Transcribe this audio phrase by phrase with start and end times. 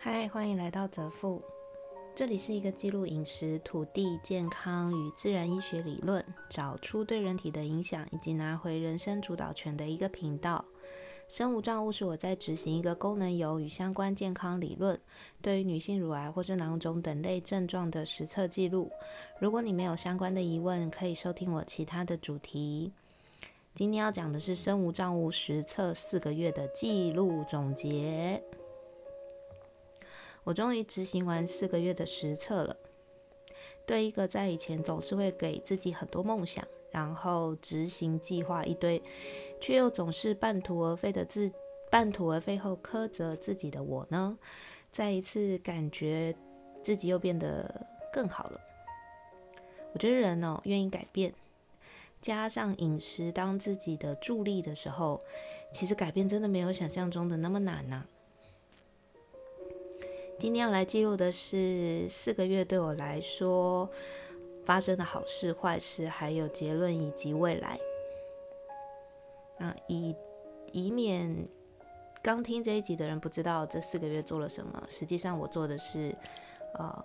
[0.00, 1.42] 嗨，欢迎来到泽富。
[2.14, 10.64] 这里是一个记录饮食、土地、健康与自然医学理论，找出对人体的影响，以及拿回人生主导权的一个频道。
[11.26, 14.96] 生无障物是我在执行一个功能油与相关健康理论，
[15.42, 18.88] 对于女性乳癌或是囊肿等类症状的实测记录。
[19.40, 22.92] 如果你没有相关的疑问，可以收听我其他的主题。
[23.74, 28.40] 今天要讲的是生无障物实测四个月的记录总结。
[30.48, 32.74] 我终于执行完四个月的实测了。
[33.86, 39.02] 对一个在以前总是会给自己很多梦想，然后执行计划一堆，
[39.60, 41.52] 却又总是半途而废的自
[41.90, 44.38] 半途而废后苛责自己的我呢，
[44.90, 46.34] 再一次感觉
[46.82, 48.58] 自己又变得更好了。
[49.92, 51.34] 我觉得人哦，愿意改变，
[52.22, 55.20] 加上饮食当自己的助力的时候，
[55.74, 58.06] 其实改变真的没有想象中的那么难呐。
[60.40, 63.90] 今天要来记录的是四个月对我来说
[64.64, 67.76] 发生的好事、坏事，还有结论以及未来。
[69.58, 70.14] 啊，以
[70.70, 71.34] 以免
[72.22, 76.14] 刚听这一集的人不知道这四个月做了什么，实际上我做的是，
[76.74, 77.04] 呃，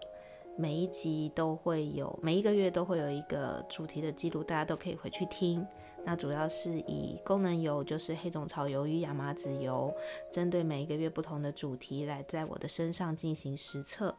[0.56, 5.66] 每一集都会有，每一个月都会有一个主题的记录，大家都可以回去听。
[6.06, 9.94] 那主要是以功能油，就是黑种草油与亚麻籽油，
[10.32, 14.14] 针对每一个月不同的主题来在我的身上进行实测。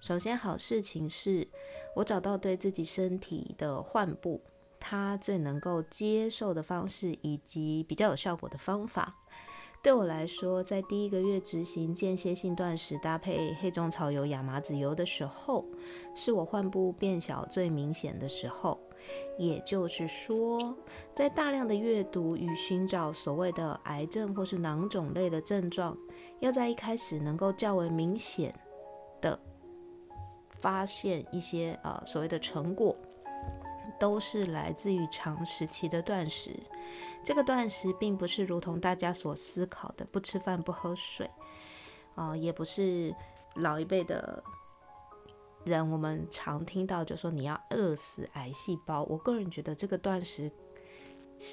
[0.00, 1.46] 首先，好事情是
[1.94, 4.40] 我找到对自己身体的患部，
[4.80, 9.14] 它最能够接受的方式以及比较有效果的方法。
[9.84, 15.64] 对我来说，在第一个月执行间歇性断食搭配黑种草油、亚麻籽油的时候，
[16.16, 18.78] 是我患部变小最明显的时候。
[19.38, 20.74] 也就是说，
[21.16, 25.96] 在大量的阅读与寻找所谓的癌症或是囊肿类的症状，
[26.40, 28.54] 要在一开始能够较为明显
[29.20, 29.38] 的
[30.60, 32.94] 发现一些呃所谓的成果，
[33.98, 36.50] 都是来自于长时期的断食。
[37.24, 41.30] 这个断食并不是如同大家所思考的不吃饭不喝水，
[42.14, 43.14] 啊，也不是
[43.54, 44.42] 老一辈的。
[45.64, 50.50] 人我们常听到就说你要饿死癌细胞，我个人觉得这个断食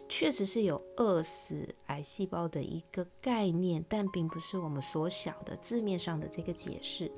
[0.08, 7.12] 确实是有饿死癌细胞的一个概念，但并不是我们所想的字面上的这个解释。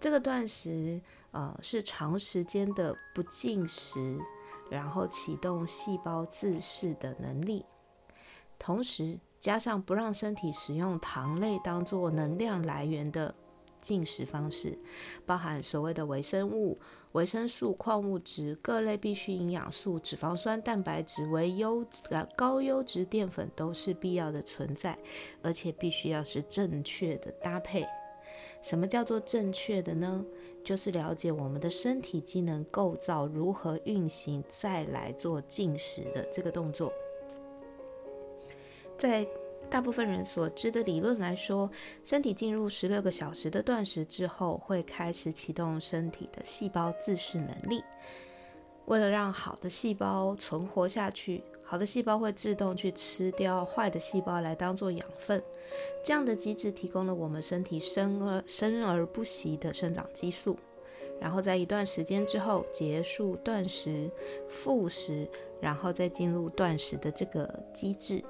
[0.00, 1.00] 这个断食
[1.30, 4.18] 呃是长时间的不进食，
[4.70, 7.64] 然后启动细胞自噬的能力，
[8.58, 13.34] 同时加上不让身体使用糖类当做能量来源的。
[13.80, 14.78] 进食方式
[15.24, 16.78] 包含所谓的微生物、
[17.12, 24.96] 维生素、矿物质、各类必需营养素、脂肪酸、蛋白质、为优呃高优质淀粉都是必要的存在，
[25.42, 27.86] 而且必须要是正确的搭配。
[28.62, 30.24] 什么叫做正确的呢？
[30.62, 36.92] 就是了解我们的身体机能构造如何运行，再来做进食的这个动作，
[38.98, 39.26] 在。
[39.70, 41.70] 大部分人所知的理论来说，
[42.04, 47.82] 身体进入十六个小时的断食之后，会开始启动身体的细胞自噬能力。
[48.86, 55.40] 为了让好的细胞存活下去，好的细胞会自动去吃掉坏的细胞来当做养分。
[56.04, 60.58] 这样的机制提供了我们身体生而生而不息的生长激素。
[61.20, 64.10] 然后在一段时间之后结束断食、
[64.48, 65.28] 复食，
[65.60, 68.24] 然后再进入断食的这个机制。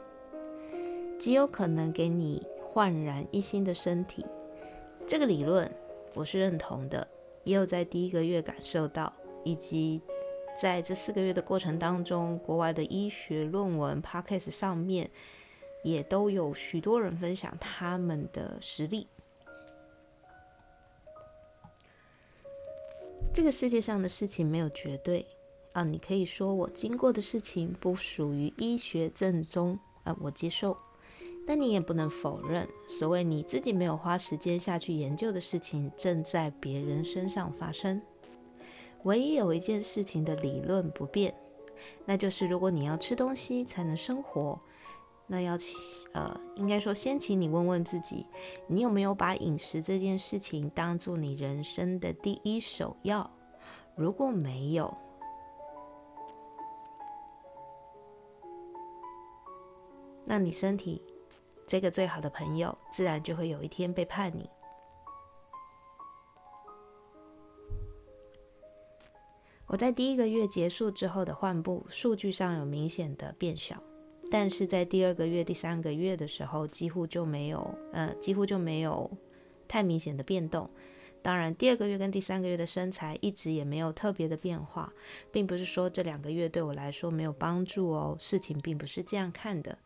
[1.21, 4.25] 极有可能给你焕然一新的身体，
[5.07, 5.71] 这个理论
[6.15, 7.07] 我是认同的，
[7.45, 9.13] 也有在第一个月感受到，
[9.45, 10.01] 以及
[10.63, 15.11] 在这四个月的过程当中，国外的医学论文、podcast 上面
[15.85, 19.07] 也都有许多人分享他们的实例。
[23.35, 25.27] 这个世界上的事情没有绝对
[25.73, 30.75] 啊，你可以说我经过的事情不属于医学正宗啊，我接受。
[31.47, 38.01] 但你也不能否认，所谓你自己没有花时间下去研究的事情，正在别人身上发生。
[39.03, 41.35] 唯一有一件事情的理论不变，
[42.05, 44.61] 那就是如果你要吃东西才能生活，
[45.27, 45.59] 那要
[46.13, 48.27] 呃，应该说先请你问问自己，
[48.69, 53.29] 你有没有把饮食这件事情当做你人生的第一首要？
[53.97, 54.95] 如果没有，
[60.27, 61.01] 那你身体。
[61.71, 64.51] 这个最好的朋友，自然就会有一天背叛你。
[69.69, 73.81] 我在第一个月结束之后的换布数据上有明显的变小，
[74.33, 79.09] 但是在第二个月、第三个月的时候，几乎就没有，呃，几乎就没有
[79.69, 80.69] 太明显的变动。
[81.23, 84.93] 当然，第二个月跟第三个月的身材一直也没有特别的变化，
[85.31, 88.17] 并不是说这两个月对我来说没有帮助哦。
[88.19, 89.79] 事情并不是这样看的，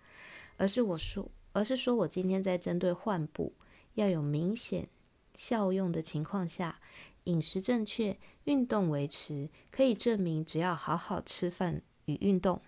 [0.57, 3.53] 而是我说，而是说我今天在针对换布
[3.95, 4.89] 要有明显
[5.37, 6.81] 效用的情况下，
[7.25, 12.61] 饮食正确，运动维持，可以证明只要好好吃饭与运动，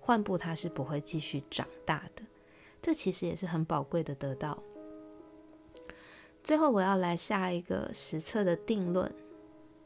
[0.00, 2.22] 换布它是不会继续长大的。
[2.82, 4.60] 这其实也是很宝贵的得到。
[6.42, 9.14] 最后，我要来下一个实测的定论。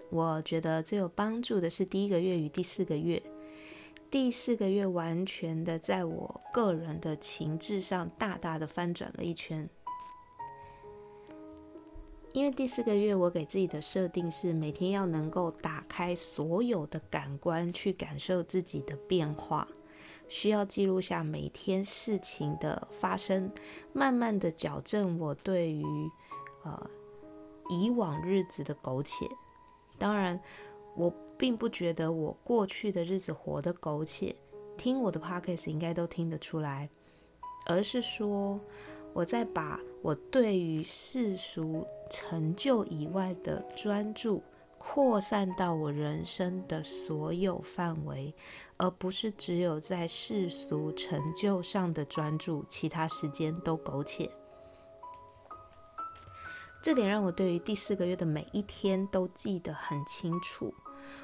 [0.09, 3.23] 我觉得最有帮助的是第一个月与第四个月。
[4.11, 9.69] 第四个月完全的在我个人的情志上大大的翻转了一圈。
[12.33, 19.67] 因为第四个月我给自己的设定是每天要能够打开所有的感官去感受自己的变化，
[20.29, 23.51] 需要记录下每天事情的发生，
[23.93, 25.85] 慢慢的矫正我对于。
[26.65, 26.91] 呃，
[27.71, 29.25] 以往日子的苟且，
[29.99, 30.41] 当然，
[30.97, 34.35] 我并不觉得我过去的日子活得苟且，
[34.79, 36.89] 听我的 podcast 应该都听得出来，
[37.67, 38.59] 而是说
[39.13, 44.43] 我在把我对于世俗成就以外的专注
[44.79, 48.33] 扩散到我人生的所有范围，
[48.79, 54.31] 而不是只有在世俗成就上的专注，其他时间都苟且。
[56.83, 60.73] 这点让我对于第四个月的每一天都记得很清楚。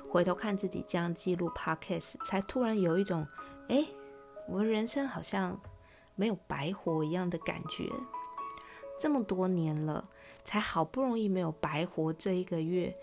[0.08, 3.26] 回头看自己这样记录 podcast，才突然有一种，
[3.68, 3.86] 哎，
[4.48, 5.58] 我人生好像
[6.16, 7.90] 没有白活一样的感觉。
[9.00, 10.04] 这么多年了，
[10.44, 12.94] 才好不容易没有白活这一个月，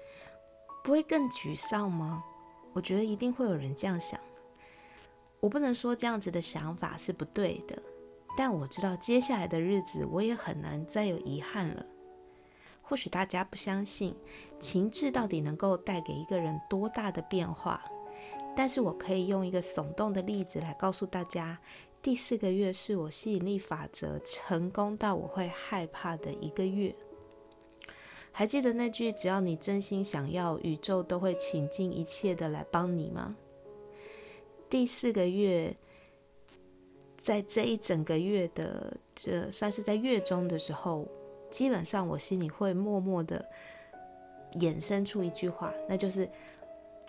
[0.83, 2.23] 不会更沮丧吗？
[2.73, 4.19] 我觉得一定会有人这样想。
[5.39, 7.81] 我不能说这样子的想法是不对的，
[8.37, 11.85] 但我知道接下来的日子，我也很难再有遗憾了。
[12.89, 14.15] 或许大家不相信
[14.59, 17.85] 情志到底能够带给一个人多大的变化，
[18.57, 21.59] 但是我可以用一个耸动的例子来告诉大家：
[22.01, 26.95] 第四个月是我吸引力法则成功到我会害怕的一个月。
[28.31, 33.35] 还记得那句“只要你真心想要，宇宙都会倾尽一切的来帮你”吗？
[34.67, 35.75] 第四个月，
[37.21, 41.07] 在这一整个月的这算是在月中的时候。
[41.49, 43.43] 基本上，我心里会默默的
[44.53, 46.27] 衍生出一句话，那就是：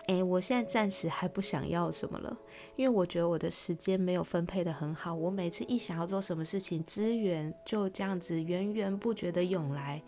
[0.07, 2.37] 哎，我现在暂时还不想要什么了，
[2.75, 5.13] 因为我觉得我的时间没有分配的很好。
[5.13, 10.01] 我每次一想要做什么事情，资源就这样子源源不绝的涌来，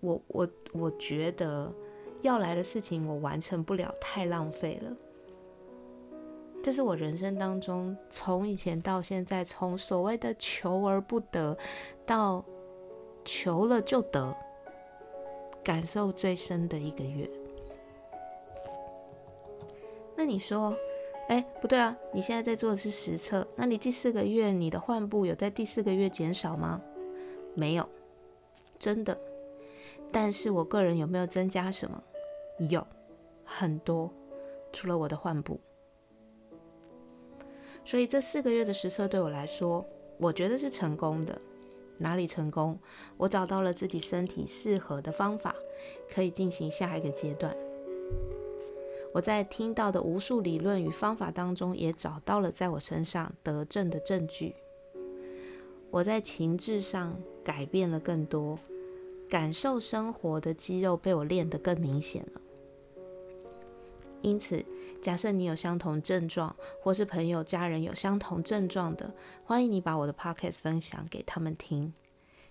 [0.00, 1.72] 我我我觉得
[2.22, 4.96] 要来的事情我完成不了，太浪费了。
[6.62, 11.56] 这是我人生当中从以前到现在，从所谓的求而不得
[12.04, 12.44] 到。
[13.26, 14.34] 求了就得，
[15.62, 17.28] 感受最深的一个月。
[20.16, 20.74] 那你说，
[21.28, 21.94] 哎，不对啊！
[22.14, 26.80] 你现在在做的是实测，那你第四个月你的患部有在第四个月减少吗？
[27.54, 27.86] 没有，
[28.78, 29.18] 真的。
[30.12, 32.02] 但是我个人有没有增加什么？
[32.70, 32.86] 有，
[33.44, 34.10] 很多，
[34.72, 35.60] 除了我的患部。
[37.84, 39.84] 所以这四个月的实测对我来说，
[40.18, 41.38] 我觉得是成功的。
[41.98, 42.78] 哪里成功？
[43.16, 45.54] 我找到了自己身体适合的方法，
[46.12, 47.56] 可以进行下一个阶段。
[49.12, 54.54] 我在听到的无数理论与方法当中，也找到了在我身上得证的证据。
[55.90, 58.58] 我在情志上改变了更多，
[59.30, 62.40] 感受生活的肌肉被我练得更明显了。
[64.22, 64.64] 因此。
[65.06, 71.94] 假设你有相同症状，或是朋友、家人有相同症状的，欢迎你把我的 podcast 分享给他们听。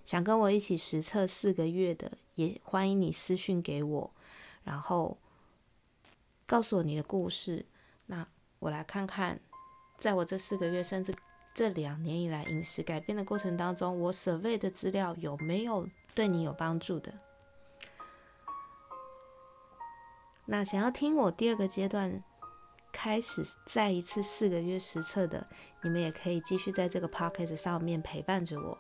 [0.05, 4.09] 想跟我一起实测四个月的，也欢迎你私讯给我，
[4.63, 5.17] 然后
[6.47, 7.65] 告诉我你的故事。
[8.05, 8.25] 那
[8.59, 9.38] 我来看看，
[10.00, 11.13] 在我这四个月，甚至
[11.53, 17.13] 这两年以来饮食改变的过程当中，我 survey 的资料有没有对你有帮助的？
[20.45, 22.24] 那想要听我第二个阶段？
[22.95, 25.45] 开始再一次四个月实测的，
[25.83, 28.77] 你们也可以继续在这个 p o c k e t 上面陪伴着我。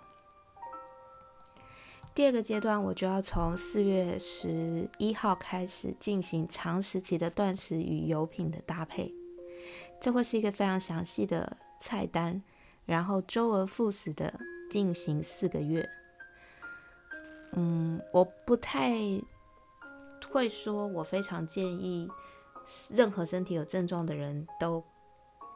[2.15, 9.13] 第二个阶段，我就要从四月十一号开始进行长时期的断食与油品的搭配，
[9.99, 12.41] 这会是一个非常详细的菜单，
[12.85, 14.33] 然后周而复始的
[14.71, 15.87] 进行四个月。
[17.51, 18.93] 嗯，我不太
[20.31, 22.09] 会说，我非常建议。
[22.89, 24.83] 任何身体有症状的人都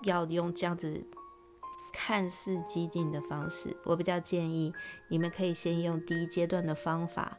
[0.03, 1.05] 要用这样子
[1.91, 3.75] 看似激进的方式。
[3.83, 4.73] 我比较建议
[5.09, 7.37] 你们可以先用第一阶段的方法，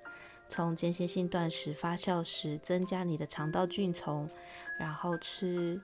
[0.49, 4.29] 从间歇性断食发酵时增加你的肠道菌丛，
[4.79, 5.81] 然后吃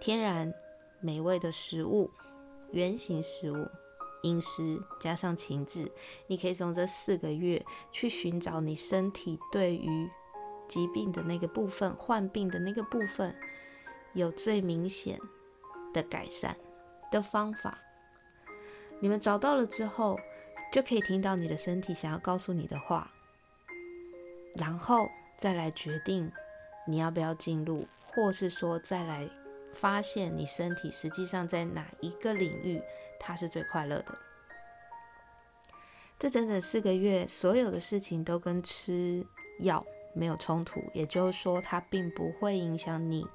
[0.00, 0.52] 天然
[1.00, 2.10] 美味的食物、
[2.72, 3.68] 原形食物
[4.22, 5.90] 饮食，加上情志，
[6.26, 10.10] 你可以从这四个月去寻找你身体对于
[10.68, 13.34] 疾病的那个部分、患病的那个部分
[14.12, 15.18] 有最明显
[15.92, 16.56] 的改善
[17.10, 17.78] 的方法。
[19.00, 20.18] 你们找到了之后，
[20.72, 23.10] 就可以听到你的身体想要告诉你的话。
[24.56, 26.30] 然后再来决定
[26.86, 29.28] 你要不要进入，或是说再来
[29.72, 32.80] 发现你身体实际上在哪一个领域
[33.18, 34.16] 它是最快乐的。
[36.18, 39.26] 这整整四个月，所有的事情都跟吃
[39.58, 43.26] 药没有冲突，也就是说，它并不会影响你。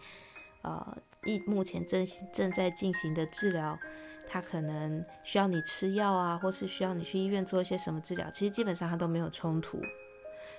[0.62, 3.77] 呃，一目前正正在进行的治疗，
[4.27, 9.81] 它可能需要你吃药啊，或是需要你去医院做一些什么治疗，其实基本上它都没有冲突。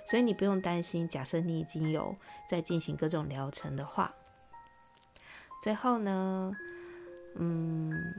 [0.09, 1.07] 所以你不用担心。
[1.07, 2.15] 假设你已经有
[2.49, 4.13] 在进行各种疗程的话，
[5.61, 6.51] 最后呢，
[7.35, 8.15] 嗯，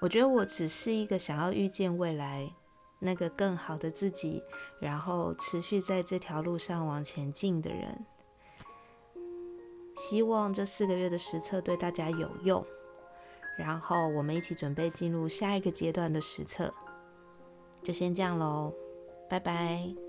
[0.00, 2.50] 我觉得我只是一个想要遇见未来
[2.98, 4.42] 那个更好的自己，
[4.80, 8.06] 然后持续在这条路上往前进的人。
[9.98, 12.64] 希望这四个月的实测对大家有用，
[13.58, 16.72] 然后我们一起准备进入下一个阶段的实测。
[17.82, 18.72] 就先这样喽，
[19.28, 20.05] 拜拜。